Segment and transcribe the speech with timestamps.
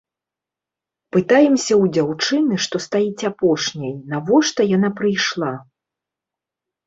[1.15, 5.53] Пытаемся ў дзяўчыны, што стаіць апошняй, навошта яна прыйшла.